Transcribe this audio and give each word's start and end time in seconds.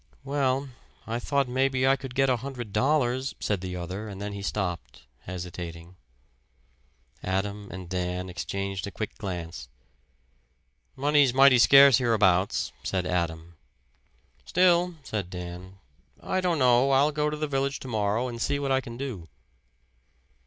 "Well, 0.23 0.69
I 1.05 1.19
thought 1.19 1.47
maybe 1.47 1.85
I 1.85 1.95
could 1.95 2.15
get 2.15 2.27
a 2.27 2.37
hundred 2.37 2.73
dollars," 2.73 3.35
said 3.39 3.61
the 3.61 3.75
other 3.75 4.07
and 4.07 4.19
then 4.19 4.33
he 4.33 4.41
stopped, 4.41 5.03
hesitating. 5.27 5.95
Adam 7.23 7.69
and 7.69 7.87
Dan 7.87 8.27
exchanged 8.27 8.87
a 8.87 8.89
quick 8.91 9.15
glance. 9.19 9.69
"Money's 10.95 11.35
mighty 11.35 11.59
scarce 11.59 11.99
hereabouts," 11.99 12.71
said 12.81 13.05
Adam. 13.05 13.57
"Still," 14.43 14.95
said 15.03 15.29
Dan, 15.29 15.77
"I 16.19 16.41
don't 16.41 16.57
know, 16.57 16.89
I'll 16.89 17.11
go 17.11 17.29
to 17.29 17.37
the 17.37 17.45
village 17.45 17.79
tomorrow 17.79 18.27
and 18.27 18.41
see 18.41 18.57
what 18.57 18.71
I 18.71 18.81
can 18.81 18.97
do." 18.97 19.27